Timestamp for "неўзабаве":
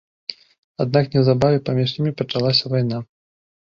1.17-1.63